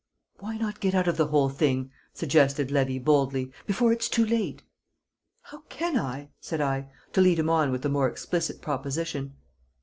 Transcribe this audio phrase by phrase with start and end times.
[0.39, 4.63] "Why not get out of the whole thing," suggested Levy, boldly, "before it's too late?"
[5.43, 9.35] "How can I?" said I, to lead him on with a more explicit proposition.